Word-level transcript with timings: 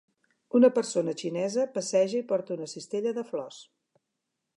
Una 0.59 0.69
persona 0.77 1.13
xinesa 1.21 1.65
passeja 1.75 2.17
i 2.21 2.25
porta 2.31 2.57
una 2.57 2.71
cistella 2.73 3.13
de 3.19 3.25
flors. 3.29 3.61